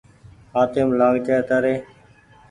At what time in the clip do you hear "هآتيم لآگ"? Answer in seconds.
0.53-1.15